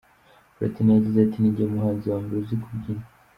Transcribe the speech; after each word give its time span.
Platini 0.55 0.91
yagize 0.95 1.17
ati 1.21 1.37
"Ninjye 1.39 1.63
muhanzi 1.73 2.05
wa 2.07 2.17
mbere 2.23 2.37
uzi 2.41 2.55
kubyina. 2.63 3.05